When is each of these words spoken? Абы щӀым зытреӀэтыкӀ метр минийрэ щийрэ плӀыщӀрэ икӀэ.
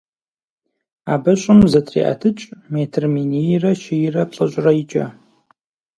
Абы 1.13 1.33
щӀым 1.41 1.59
зытреӀэтыкӀ 1.71 2.49
метр 2.73 3.03
минийрэ 3.13 3.71
щийрэ 3.81 4.23
плӀыщӀрэ 4.31 4.71
икӀэ. 4.81 5.05